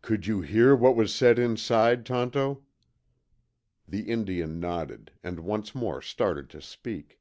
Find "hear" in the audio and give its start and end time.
0.42-0.76